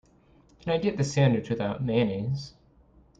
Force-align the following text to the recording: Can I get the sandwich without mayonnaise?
Can 0.61 0.71
I 0.73 0.79
get 0.79 0.97
the 0.97 1.03
sandwich 1.03 1.51
without 1.51 1.83
mayonnaise? 1.83 2.55